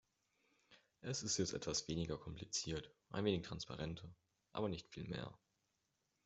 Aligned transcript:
Es 1.01 1.21
ist 1.21 1.37
jetzt 1.37 1.53
etwas 1.53 1.87
weniger 1.87 2.17
kompliziert, 2.17 2.91
ein 3.11 3.23
wenig 3.23 3.43
transparenter, 3.43 4.11
aber 4.51 4.67
nicht 4.67 4.89
viel 4.89 5.03
mehr. 5.07 5.37